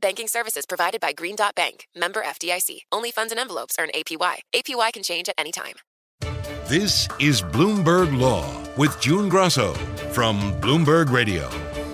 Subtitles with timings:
[0.00, 2.80] Banking services provided by Green Dot Bank, member FDIC.
[2.92, 4.36] Only funds and envelopes earn APY.
[4.54, 5.74] APY can change at any time.
[6.66, 8.44] This is Bloomberg Law
[8.76, 9.72] with June Grosso
[10.12, 11.48] from Bloomberg Radio.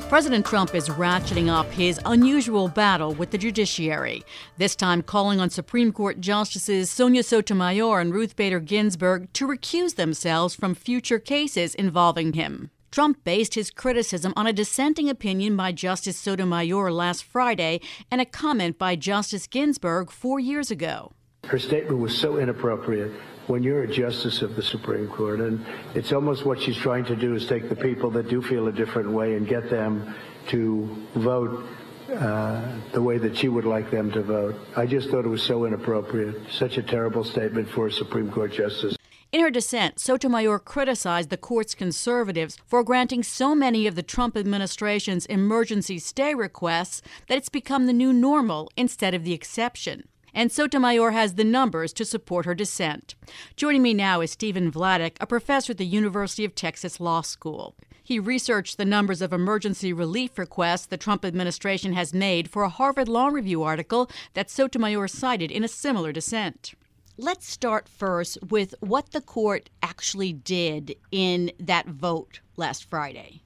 [0.09, 4.23] President Trump is ratcheting up his unusual battle with the judiciary,
[4.59, 9.95] this time calling on Supreme Court Justices Sonia Sotomayor and Ruth Bader Ginsburg to recuse
[9.95, 12.71] themselves from future cases involving him.
[12.95, 18.25] Trump based his criticism on a dissenting opinion by Justice Sotomayor last Friday and a
[18.25, 21.11] comment by Justice Ginsburg four years ago.
[21.43, 23.11] Her statement was so inappropriate
[23.49, 27.17] when you're a justice of the Supreme Court, and it's almost what she's trying to
[27.17, 30.15] do is take the people that do feel a different way and get them
[30.51, 31.67] to vote
[32.13, 34.55] uh, the way that she would like them to vote.
[34.77, 38.53] I just thought it was so inappropriate, such a terrible statement for a Supreme Court
[38.53, 38.97] justice.
[39.35, 44.37] In her dissent, Sotomayor criticized the court's conservatives for granting so many of the Trump
[44.37, 50.05] administration's emergency stay requests that it's become the new normal instead of the exception.
[50.33, 53.17] And Sotomayor has the numbers to support her dissent.
[53.57, 57.75] Joining me now is Stephen Vladeck, a professor at the University of Texas Law School.
[58.05, 62.69] He researched the numbers of emergency relief requests the Trump administration has made for a
[62.69, 66.75] Harvard Law Review article that Sotomayor cited in a similar dissent.
[67.17, 73.43] Let's start first with what the court actually did in that vote last Friday.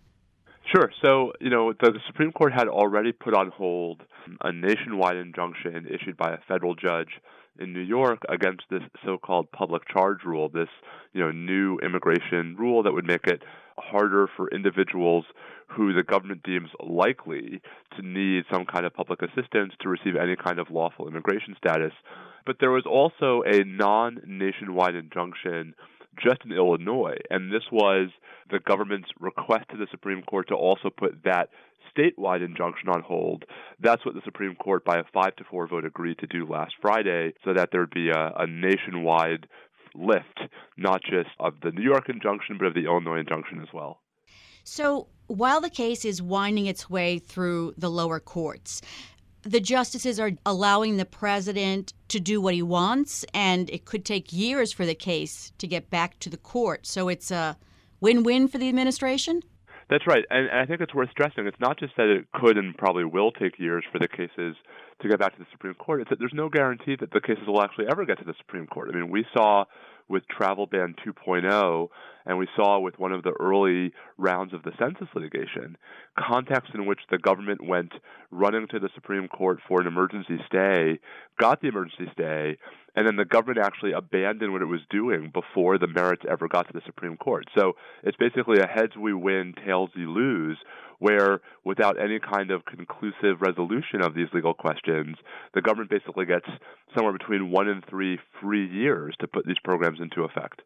[0.74, 0.90] Sure.
[1.04, 4.02] So, you know, the, the, Supreme Court had already put on hold
[4.42, 7.20] a nationwide injunction issued by a federal judge
[7.58, 10.68] in New York against this so-called public charge rule, this,
[11.12, 13.42] you know, new immigration rule that would make it
[13.76, 15.26] harder for individuals
[15.66, 17.60] who the government deems likely
[17.96, 21.92] to need some kind of public assistance to receive any kind of lawful immigration status
[22.46, 25.74] but there was also a non nationwide injunction
[26.22, 28.08] just in Illinois, and this was
[28.50, 31.50] the government's request to the Supreme Court to also put that
[31.96, 33.44] statewide injunction on hold.
[33.80, 36.74] That's what the Supreme Court, by a five to four vote, agreed to do last
[36.80, 39.46] Friday, so that there would be a, a nationwide
[39.94, 40.40] lift,
[40.76, 44.00] not just of the New York injunction, but of the Illinois injunction as well.
[44.64, 48.82] So, while the case is winding its way through the lower courts,
[49.48, 54.32] the justices are allowing the president to do what he wants, and it could take
[54.32, 56.86] years for the case to get back to the court.
[56.86, 57.56] So it's a
[58.00, 59.42] win win for the administration?
[59.88, 60.24] That's right.
[60.28, 61.46] And, I think it's worth stressing.
[61.46, 64.54] It's not just that it could and probably will take years for the cases
[65.00, 67.44] to get back to the Supreme Court, it's that there's no guarantee that the cases
[67.46, 68.90] will actually ever get to the Supreme Court.
[68.92, 69.64] I mean, we saw
[70.08, 71.88] with Travel Ban 2.0,
[72.28, 75.78] and we saw with one of the early rounds of the census litigation,
[76.16, 77.90] context in which the government went
[78.30, 81.00] running to the Supreme Court for an emergency stay,
[81.40, 82.58] got the emergency stay,
[82.94, 86.66] and then the government actually abandoned what it was doing before the merits ever got
[86.66, 87.46] to the Supreme Court.
[87.56, 87.72] So
[88.02, 90.58] it's basically a heads we win, tails we lose,
[90.98, 95.16] where without any kind of conclusive resolution of these legal questions,
[95.54, 96.46] the government basically gets
[96.94, 100.60] somewhere between one and three free years to put these programs into effect.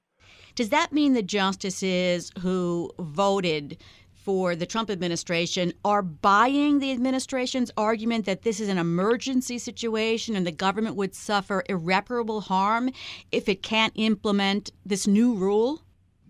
[0.54, 3.78] Does that mean the justices who voted
[4.22, 10.36] for the Trump administration are buying the administration's argument that this is an emergency situation
[10.36, 12.90] and the government would suffer irreparable harm
[13.32, 15.82] if it can't implement this new rule?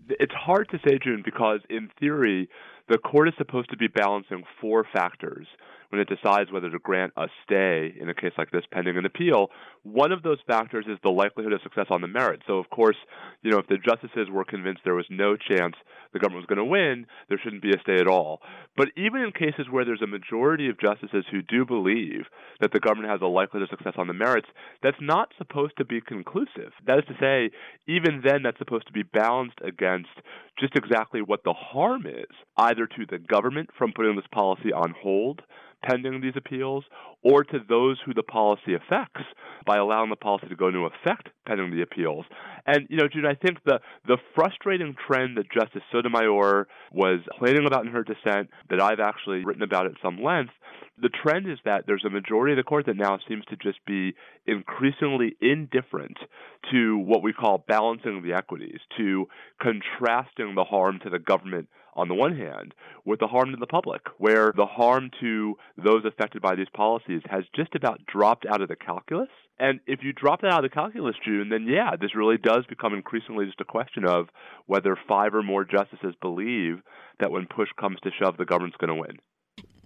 [0.09, 2.49] It's hard to say, June, because in theory,
[2.89, 5.47] the court is supposed to be balancing four factors
[5.93, 9.05] when it decides whether to grant a stay in a case like this pending an
[9.05, 9.49] appeal.
[9.83, 12.41] One of those factors is the likelihood of success on the merits.
[12.47, 12.95] So, of course,
[13.43, 15.75] you know, if the justices were convinced there was no chance
[16.11, 18.41] the government was going to win, there shouldn't be a stay at all.
[18.75, 22.25] But even in cases where there's a majority of justices who do believe
[22.59, 24.47] that the government has a likelihood of success on the merits,
[24.81, 26.73] that's not supposed to be conclusive.
[26.87, 27.51] That is to say,
[27.87, 30.09] even then, that's supposed to be balanced against
[30.59, 34.95] just exactly what the harm is, either to the government from putting this policy on
[34.99, 35.43] hold
[35.83, 36.83] pending these appeals,
[37.23, 39.23] or to those who the policy affects
[39.65, 42.25] by allowing the policy to go into effect pending the appeals.
[42.65, 47.65] And you know, June, I think the the frustrating trend that Justice Sotomayor was complaining
[47.65, 50.53] about in her dissent, that I've actually written about at some length,
[51.01, 53.83] the trend is that there's a majority of the court that now seems to just
[53.85, 54.13] be
[54.45, 56.17] increasingly indifferent
[56.71, 59.27] to what we call balancing the equities, to
[59.61, 62.73] contrasting the harm to the government on the one hand
[63.05, 67.12] with the harm to the public, where the harm to those affected by these policies
[67.29, 69.29] has just about dropped out of the calculus.
[69.59, 72.65] And if you drop that out of the calculus, June, then yeah, this really does
[72.67, 74.27] become increasingly just a question of
[74.65, 76.81] whether five or more justices believe
[77.19, 79.17] that when push comes to shove, the government's going to win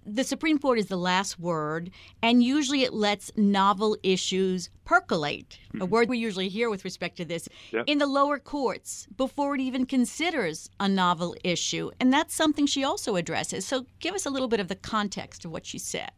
[0.08, 1.90] the Supreme Court is the last word,
[2.22, 5.82] and usually it lets novel issues percolate, mm-hmm.
[5.82, 7.84] a word we usually hear with respect to this, yep.
[7.86, 11.90] in the lower courts before it even considers a novel issue.
[12.00, 13.66] And that's something she also addresses.
[13.66, 16.10] So give us a little bit of the context of what she said.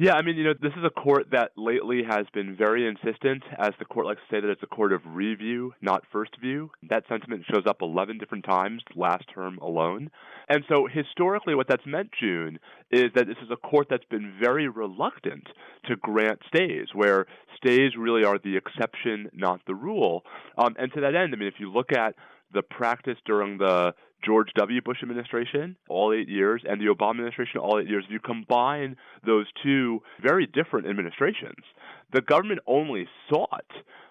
[0.00, 3.42] Yeah, I mean, you know, this is a court that lately has been very insistent,
[3.58, 6.70] as the court likes to say that it's a court of review, not first view.
[6.88, 10.12] That sentiment shows up 11 different times last term alone.
[10.48, 12.60] And so historically, what that's meant, June,
[12.92, 15.48] is that this is a court that's been very reluctant
[15.86, 20.22] to grant stays, where stays really are the exception, not the rule.
[20.56, 22.14] Um, and to that end, I mean, if you look at
[22.54, 24.80] the practice during the George W.
[24.82, 28.96] Bush administration, all eight years, and the Obama administration, all eight years, if you combine
[29.24, 31.64] those two very different administrations,
[32.12, 33.70] the government only sought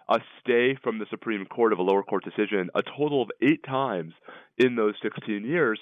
[0.09, 3.63] a stay from the Supreme Court of a lower court decision a total of eight
[3.63, 4.13] times
[4.57, 5.80] in those 16 years.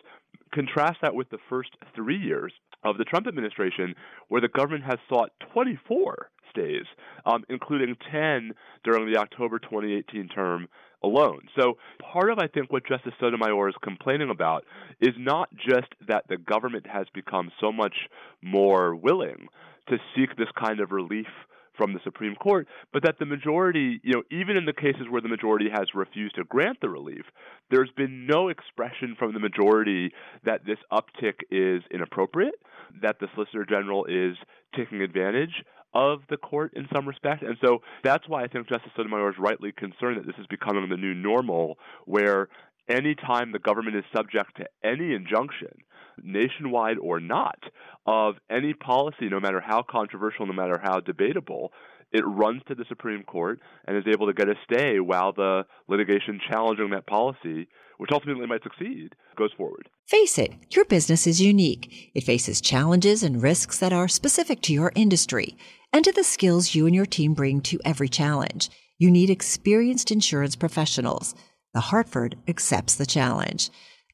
[0.53, 2.53] Contrast that with the first three years
[2.83, 3.95] of the Trump administration,
[4.27, 6.85] where the government has sought 24 stays,
[7.25, 8.51] um, including 10
[8.83, 10.67] during the October 2018 term
[11.03, 11.41] alone.
[11.59, 11.77] So
[12.11, 14.65] part of I think what Justice Sotomayor is complaining about
[15.01, 17.95] is not just that the government has become so much
[18.41, 19.47] more willing
[19.89, 21.27] to seek this kind of relief
[21.77, 25.21] from the Supreme Court, but that the majority, you know, even in the cases where
[25.21, 27.25] the majority has refused to grant the relief,
[27.69, 30.11] there's been no expression from the majority
[30.43, 32.55] that this uptick is inappropriate,
[33.01, 34.37] that the Solicitor General is
[34.75, 35.63] taking advantage
[35.93, 37.41] of the court in some respect.
[37.41, 40.89] And so that's why I think Justice Sotomayor is rightly concerned that this is becoming
[40.89, 42.49] the new normal, where
[42.89, 45.73] any time the government is subject to any injunction,
[46.21, 47.59] nationwide or not,
[48.05, 51.71] of any policy, no matter how controversial, no matter how debatable,
[52.11, 55.63] it runs to the Supreme Court and is able to get a stay while the
[55.87, 57.67] litigation challenging that policy,
[57.97, 59.89] which ultimately might succeed, goes forward.
[60.07, 62.11] Face it, your business is unique.
[62.13, 65.57] It faces challenges and risks that are specific to your industry
[65.91, 68.69] and to the skills you and your team bring to every challenge.
[68.97, 71.35] You need experienced insurance professionals.
[71.73, 73.69] The Hartford accepts the challenge.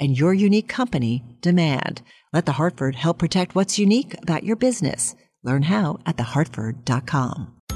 [0.00, 2.02] and your unique company demand.
[2.32, 5.14] Let the Hartford help protect what's unique about your business.
[5.44, 7.59] Learn how at thehartford.com.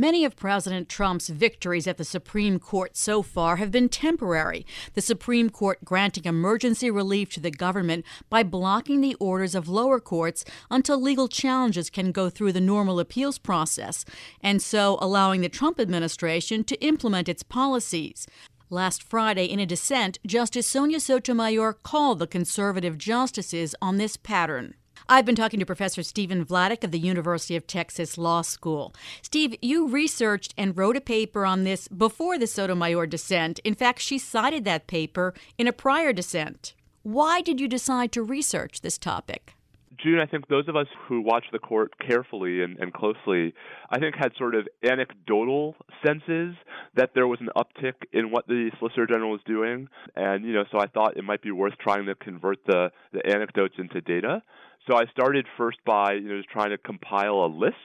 [0.00, 4.64] Many of President Trump's victories at the Supreme Court so far have been temporary.
[4.94, 10.00] The Supreme Court granting emergency relief to the government by blocking the orders of lower
[10.00, 14.06] courts until legal challenges can go through the normal appeals process,
[14.42, 18.26] and so allowing the Trump administration to implement its policies.
[18.70, 24.76] Last Friday, in a dissent, Justice Sonia Sotomayor called the conservative justices on this pattern.
[25.12, 28.94] I've been talking to Professor Stephen Vladeck of the University of Texas Law School.
[29.22, 33.58] Steve, you researched and wrote a paper on this before the Sotomayor dissent.
[33.64, 36.74] In fact, she cited that paper in a prior dissent.
[37.02, 39.56] Why did you decide to research this topic?
[40.02, 43.54] June, I think those of us who watch the court carefully and, and, closely,
[43.90, 46.54] I think had sort of anecdotal senses
[46.94, 49.88] that there was an uptick in what the Solicitor General was doing.
[50.16, 53.26] And, you know, so I thought it might be worth trying to convert the, the
[53.26, 54.42] anecdotes into data.
[54.88, 57.76] So I started first by, you know, just trying to compile a list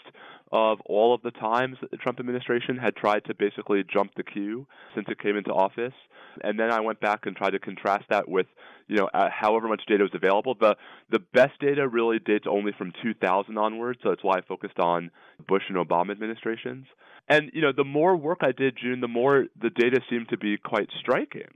[0.56, 4.24] of all of the times that the Trump administration had tried to basically jump the
[4.24, 5.94] queue since it came into office.
[6.42, 8.46] And then I went back and tried to contrast that with,
[8.88, 10.56] you know, uh, however much data was available.
[10.58, 10.78] The
[11.10, 15.12] the best data really dates only from 2000 onwards, so that's why I focused on
[15.46, 16.86] Bush and Obama administrations.
[17.28, 20.38] And you know, the more work I did, June, the more the data seemed to
[20.38, 21.52] be quite striking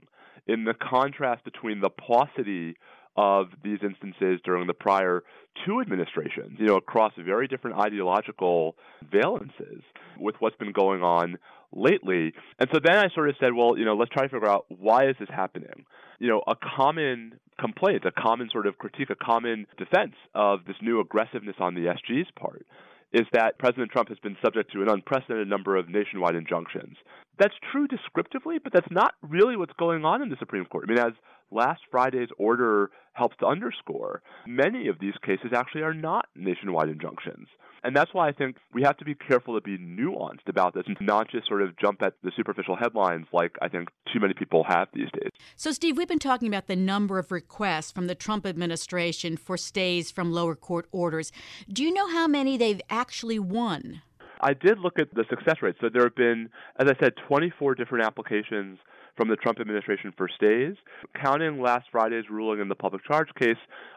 [0.46, 2.76] in the contrast between the paucity
[3.16, 5.22] of these instances during the prior
[5.66, 8.76] two administrations, you know, across very different ideological
[9.12, 9.82] valences
[10.18, 11.36] with what's been going on
[11.72, 12.32] lately.
[12.58, 14.66] And so then I sort of said, well, you know, let's try to figure out
[14.68, 15.84] why is this happening?
[16.18, 20.76] You know, a common complaint, a common sort of critique, a common defense of this
[20.82, 22.66] new aggressiveness on the SG's part
[23.12, 26.96] is that President Trump has been subject to an unprecedented number of nationwide injunctions.
[27.38, 30.84] That's true descriptively, but that's not really what's going on in the Supreme Court.
[30.86, 31.12] I mean, as
[31.50, 37.48] last Friday's order helps to underscore, many of these cases actually are not nationwide injunctions.
[37.82, 40.84] And that's why I think we have to be careful to be nuanced about this
[40.86, 44.34] and not just sort of jump at the superficial headlines like I think too many
[44.34, 45.30] people have these days.
[45.56, 49.56] So, Steve, we've been talking about the number of requests from the Trump administration for
[49.56, 51.32] stays from lower court orders.
[51.72, 54.02] Do you know how many they've actually won?
[54.42, 55.76] I did look at the success rate.
[55.80, 58.78] So there have been, as I said, 24 different applications
[59.16, 60.74] from the Trump administration for stays.
[61.22, 63.56] Counting last Friday's ruling in the public charge case,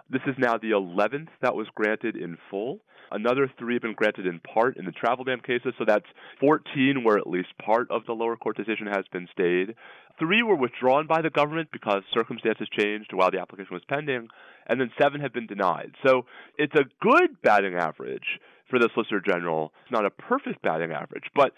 [0.09, 2.79] this is now the 11th that was granted in full.
[3.11, 6.05] Another three have been granted in part in the travel ban cases, so that's
[6.39, 9.75] 14 where at least part of the lower court decision has been stayed.
[10.17, 14.29] Three were withdrawn by the government because circumstances changed while the application was pending,
[14.67, 15.91] and then seven have been denied.
[16.05, 16.25] So
[16.57, 18.39] it's a good batting average
[18.69, 19.71] for the Solicitor General.
[19.83, 21.51] It's not a perfect batting average, but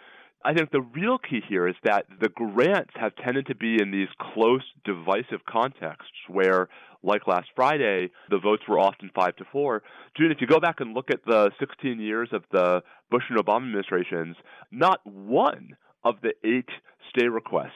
[0.46, 3.90] I think the real key here is that the grants have tended to be in
[3.90, 6.70] these close, divisive contexts where,
[7.02, 9.82] like last Friday, the votes were often five to four.
[10.16, 13.40] June, if you go back and look at the 16 years of the Bush and
[13.40, 14.36] Obama administrations,
[14.72, 16.70] not one of the eight
[17.10, 17.72] stay requests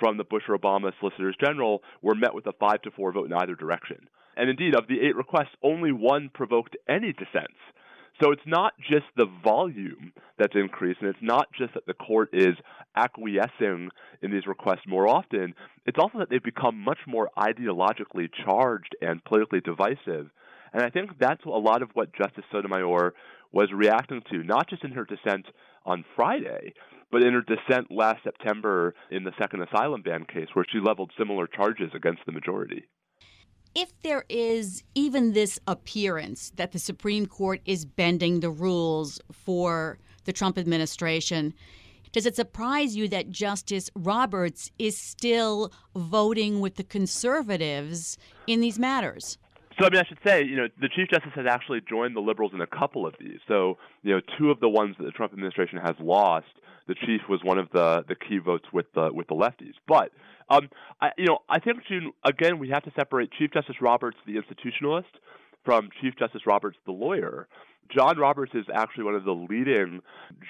[0.00, 3.26] from the Bush or Obama solicitors general were met with a five to four vote
[3.26, 4.08] in either direction.
[4.36, 7.60] And indeed, of the eight requests, only one provoked any dissents.
[8.22, 12.30] So it's not just the volume that's increased, and it's not just that the court
[12.34, 12.54] is
[12.94, 13.88] acquiescing
[14.20, 15.54] in these requests more often.
[15.86, 20.30] It's also that they've become much more ideologically charged and politically divisive.
[20.72, 23.14] And I think that's a lot of what Justice Sotomayor
[23.52, 25.46] was reacting to, not just in her dissent
[25.86, 26.74] on Friday,
[27.10, 31.10] but in her dissent last September in the second asylum ban case, where she leveled
[31.18, 32.84] similar charges against the majority
[33.74, 39.98] if there is even this appearance that the Supreme Court is bending the rules for
[40.24, 41.54] the Trump administration,
[42.12, 48.78] does it surprise you that Justice Roberts is still voting with the conservatives in these
[48.78, 49.38] matters?
[49.80, 52.20] So, I mean, I should say, you know, the Chief Justice has actually joined the
[52.20, 53.38] liberals in a couple of these.
[53.48, 56.52] So, you know, two of the ones that the Trump administration has lost,
[56.86, 59.72] the Chief was one of the the key votes with the with the lefties.
[59.88, 60.12] But
[60.50, 60.68] um,
[61.00, 61.78] I, you know, I think
[62.24, 65.04] again we have to separate Chief Justice Roberts, the institutionalist,
[65.64, 67.48] from Chief Justice Roberts, the lawyer.
[67.96, 70.00] John Roberts is actually one of the leading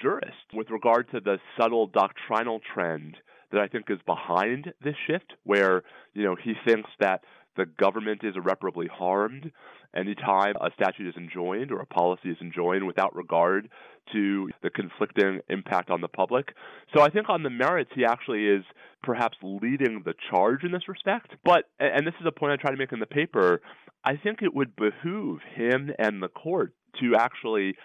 [0.01, 3.15] jurists with regard to the subtle doctrinal trend
[3.51, 5.83] that I think is behind this shift, where
[6.13, 7.21] you know he thinks that
[7.55, 9.51] the government is irreparably harmed
[9.95, 13.69] anytime a statute is enjoined or a policy is enjoined without regard
[14.13, 16.53] to the conflicting impact on the public.
[16.95, 18.63] So I think on the merits, he actually is
[19.03, 21.33] perhaps leading the charge in this respect.
[21.43, 23.61] But, and this is a point I try to make in the paper,
[24.03, 27.75] I think it would behoove him and the court to actually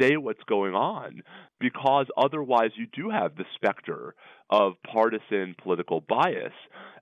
[0.00, 1.22] say what's going on
[1.60, 4.14] because otherwise you do have the specter
[4.50, 6.52] of partisan political bias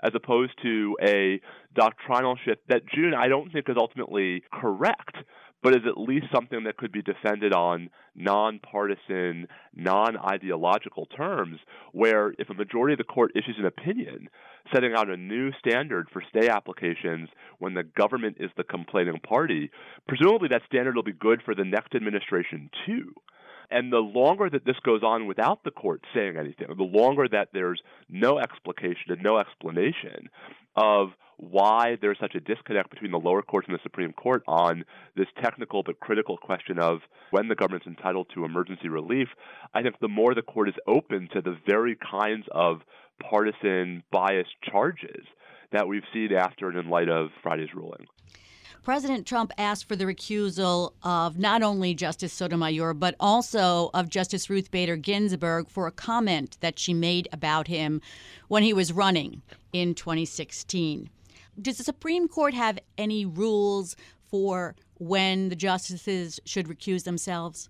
[0.02, 1.40] as opposed to a
[1.74, 5.16] doctrinal shift that June I don't think is ultimately correct
[5.62, 11.58] but is at least something that could be defended on nonpartisan, non ideological terms,
[11.92, 14.28] where if a majority of the court issues an opinion
[14.72, 17.28] setting out a new standard for stay applications
[17.58, 19.70] when the government is the complaining party,
[20.06, 23.12] presumably that standard will be good for the next administration too.
[23.72, 27.48] And the longer that this goes on without the court saying anything, the longer that
[27.52, 30.28] there's no explication and no explanation
[30.76, 34.84] of why there's such a disconnect between the lower courts and the Supreme Court on
[35.16, 36.98] this technical but critical question of
[37.30, 39.28] when the government's entitled to emergency relief,
[39.74, 42.82] I think the more the court is open to the very kinds of
[43.20, 45.26] partisan bias charges
[45.72, 48.06] that we've seen after and in light of Friday's ruling.
[48.82, 54.50] President Trump asked for the recusal of not only Justice Sotomayor, but also of Justice
[54.50, 58.00] Ruth Bader Ginsburg for a comment that she made about him
[58.48, 61.08] when he was running in 2016.
[61.60, 67.68] Does the Supreme Court have any rules for when the justices should recuse themselves?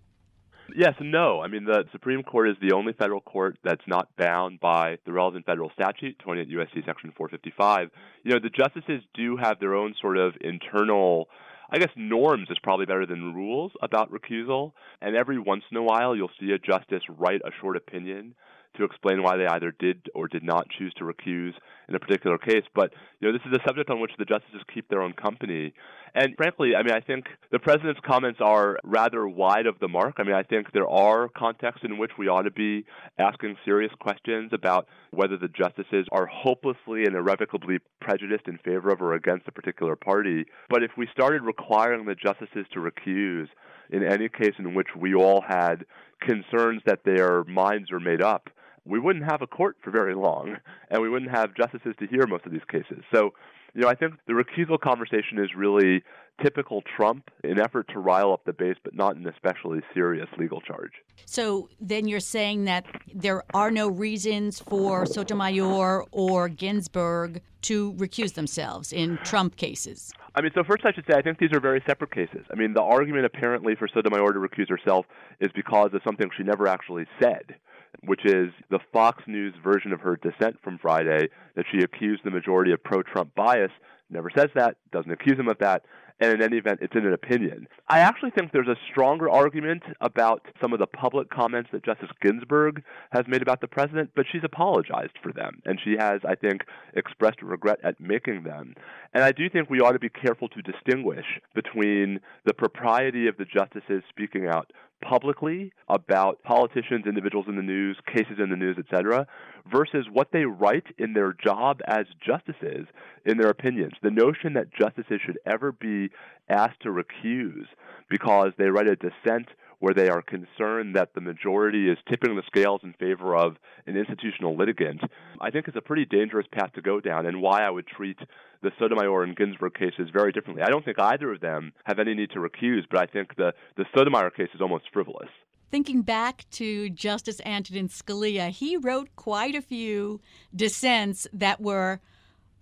[0.75, 1.41] Yes and no.
[1.41, 5.13] I mean, the Supreme Court is the only federal court that's not bound by the
[5.13, 6.83] relevant federal statute, 28 U.S.C.
[6.87, 7.91] Section 455.
[8.25, 11.29] You know, the justices do have their own sort of internal,
[11.73, 14.73] I guess, norms is probably better than rules about recusal.
[15.01, 18.35] And every once in a while, you'll see a justice write a short opinion
[18.77, 21.53] to explain why they either did or did not choose to recuse
[21.89, 22.65] in a particular case.
[22.75, 25.73] But you know, this is a subject on which the justices keep their own company.
[26.15, 30.17] And frankly, I mean, I think the president's comments are rather wide of the mark.
[30.19, 32.85] I mean, I think there are contexts in which we ought to be
[33.19, 39.01] asking serious questions about whether the justices are hopelessly and irrevocably prejudiced in favor of
[39.01, 40.45] or against a particular party.
[40.69, 43.47] But if we started requiring the justices to recuse
[43.91, 45.85] in any case in which we all had
[46.21, 48.49] concerns that their minds are made up,
[48.85, 50.57] we wouldn't have a court for very long,
[50.91, 53.05] and we wouldn't have justices to hear most of these cases.
[53.15, 53.33] So,
[53.75, 56.03] you know, I think the recusal conversation is really
[56.43, 60.61] typical Trump in effort to rile up the base, but not an especially serious legal
[60.61, 60.93] charge.
[61.27, 68.35] So then you're saying that there are no reasons for Sotomayor or Ginsburg to recuse
[68.35, 70.13] themselves in Trump cases.
[70.35, 72.47] I mean, so first I should say I think these are very separate cases.
[72.51, 75.07] I mean, the argument apparently for Sotomayor to recuse herself
[75.41, 77.57] is because of something she never actually said
[78.05, 82.31] which is the Fox News version of her dissent from Friday that she accused the
[82.31, 83.71] majority of pro Trump bias.
[84.11, 85.85] Never says that, doesn't accuse him of that,
[86.23, 87.67] and in any event, it's in an opinion.
[87.89, 92.11] I actually think there's a stronger argument about some of the public comments that Justice
[92.23, 96.37] Ginsburg has made about the president, but she's apologized for them, and she has, I
[96.37, 96.63] think,
[96.95, 98.75] expressed regret at making them.
[99.13, 103.37] And I do think we ought to be careful to distinguish between the propriety of
[103.37, 108.77] the justices speaking out publicly about politicians, individuals in the news, cases in the news,
[108.79, 109.27] etc.,
[109.71, 112.87] versus what they write in their job as justices
[113.27, 113.93] in their opinions.
[114.03, 116.11] The notion that justices should ever be
[116.49, 117.67] asked to recuse
[118.09, 119.49] because they write a dissent
[119.83, 123.57] where they are concerned that the majority is tipping the scales in favor of
[123.89, 125.01] an institutional litigant,
[125.41, 128.17] I think is a pretty dangerous path to go down and why I would treat
[128.63, 130.63] the Sotomayor and Ginsburg cases very differently.
[130.63, 133.55] I don't think either of them have any need to recuse, but I think the,
[133.77, 135.31] the Sotomayor case is almost frivolous.
[135.73, 140.21] Thinking back to Justice Antonin Scalia, he wrote quite a few
[140.55, 142.01] dissents that were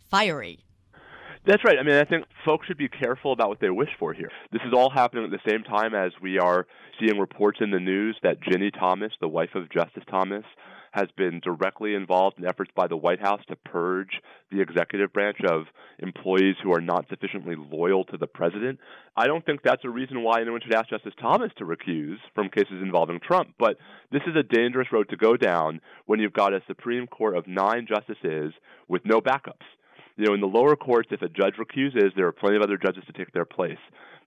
[0.09, 0.65] fiery.
[1.47, 1.79] That's right.
[1.79, 4.31] I mean, I think folks should be careful about what they wish for here.
[4.53, 6.67] This is all happening at the same time as we are
[7.01, 10.45] seeing reports in the news that Ginni Thomas, the wife of Justice Thomas,
[10.93, 15.39] has been directly involved in efforts by the White House to purge the executive branch
[15.49, 15.63] of
[16.01, 18.79] employees who are not sufficiently loyal to the president.
[19.17, 22.51] I don't think that's a reason why anyone should ask Justice Thomas to recuse from
[22.51, 23.79] cases involving Trump, but
[24.13, 27.47] this is a dangerous road to go down when you've got a Supreme Court of
[27.47, 28.53] nine justices
[28.89, 29.65] with no backups
[30.21, 32.77] you know, in the lower courts, if a judge recuses, there are plenty of other
[32.77, 33.79] judges to take their place.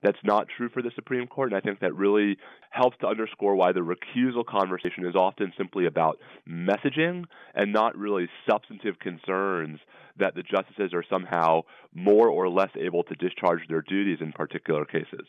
[0.02, 2.38] That's not true for the Supreme Court, and I think that really
[2.72, 6.18] helps to underscore why the recusal conversation is often simply about
[6.50, 9.80] messaging and not really substantive concerns
[10.18, 11.62] that the justices are somehow
[11.94, 15.28] more or less able to discharge their duties in particular cases.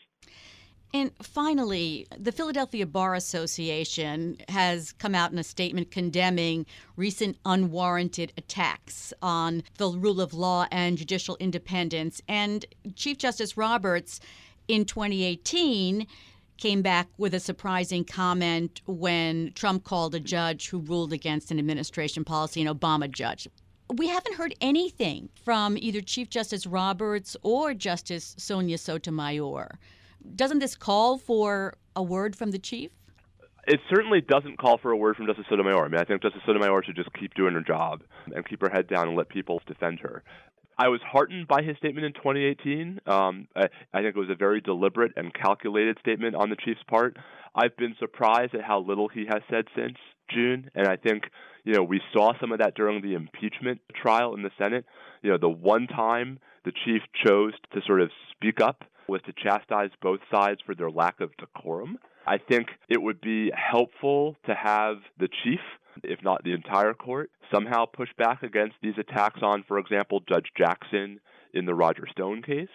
[0.93, 8.31] And finally, the Philadelphia Bar Association has come out in a statement condemning recent unwarranted
[8.37, 12.21] attacks on the rule of law and judicial independence.
[12.29, 14.21] And Chief Justice Roberts
[14.67, 16.07] in 2018
[16.57, 21.59] came back with a surprising comment when Trump called a judge who ruled against an
[21.59, 23.47] administration policy, an Obama judge.
[23.93, 29.77] We haven't heard anything from either Chief Justice Roberts or Justice Sonia Sotomayor
[30.35, 32.91] doesn't this call for a word from the chief?
[33.67, 35.85] It certainly doesn't call for a word from Justice Sotomayor.
[35.85, 38.69] I mean, I think Justice Sotomayor should just keep doing her job and keep her
[38.69, 40.23] head down and let people defend her.
[40.77, 42.99] I was heartened by his statement in 2018.
[43.07, 46.83] Um, I, I think it was a very deliberate and calculated statement on the chief's
[46.87, 47.17] part.
[47.55, 49.97] I've been surprised at how little he has said since
[50.29, 51.23] June, and I think
[51.63, 54.85] you know we saw some of that during the impeachment trial in the Senate.
[55.21, 59.33] You know, the one time the chief chose to sort of speak up was to
[59.33, 61.97] chastise both sides for their lack of decorum.
[62.27, 65.59] I think it would be helpful to have the chief,
[66.03, 70.47] if not the entire court, somehow push back against these attacks on, for example, Judge
[70.57, 71.19] Jackson
[71.53, 72.67] in the Roger Stone case.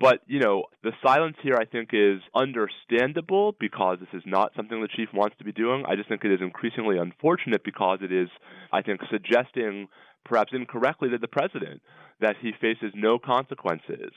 [0.00, 4.80] But, you know, the silence here I think is understandable because this is not something
[4.80, 5.84] the chief wants to be doing.
[5.86, 8.28] I just think it is increasingly unfortunate because it is,
[8.72, 9.88] I think, suggesting,
[10.24, 11.82] perhaps incorrectly, to the president
[12.20, 14.12] that he faces no consequences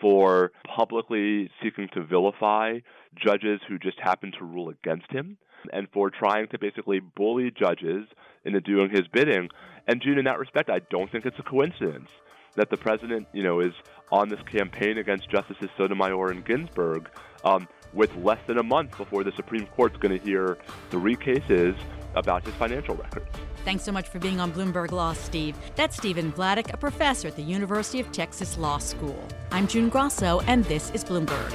[0.00, 2.78] for publicly seeking to vilify
[3.16, 5.36] judges who just happen to rule against him
[5.72, 8.06] and for trying to basically bully judges
[8.44, 9.48] into doing his bidding.
[9.86, 12.08] And June, in that respect, I don't think it's a coincidence
[12.56, 13.72] that the president, you know, is
[14.10, 17.08] on this campaign against Justices Sotomayor and Ginsburg
[17.44, 20.58] um, with less than a month before the Supreme Court's going to hear
[20.90, 21.74] three cases
[22.16, 23.26] about his financial records.
[23.64, 25.56] Thanks so much for being on Bloomberg Law, Steve.
[25.74, 29.22] That's Stephen Vladeck, a professor at the University of Texas Law School.
[29.50, 31.52] I'm June Grosso, and this is Bloomberg.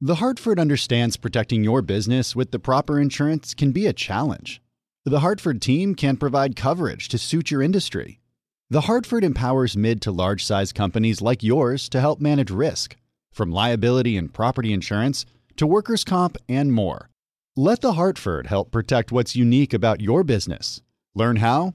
[0.00, 4.62] The Hartford understands protecting your business with the proper insurance can be a challenge.
[5.04, 8.20] The Hartford team can provide coverage to suit your industry.
[8.70, 12.96] The Hartford empowers mid to large size companies like yours to help manage risk,
[13.38, 15.24] from liability and property insurance
[15.56, 17.08] to workers' comp and more.
[17.56, 20.82] Let The Hartford help protect what's unique about your business.
[21.14, 21.74] Learn how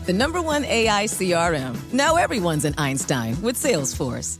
[0.05, 1.93] The number one AI CRM.
[1.93, 4.39] Now everyone's an Einstein with Salesforce.